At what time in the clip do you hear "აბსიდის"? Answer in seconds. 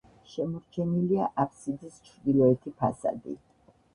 1.43-2.01